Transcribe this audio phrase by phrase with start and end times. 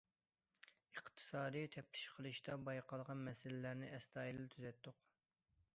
[0.95, 5.07] ئىقتىسادىي تەپتىش قىلىشتا بايقالغان مەسىلىلەرنى ئەستايىدىل تۈزەتتۇق.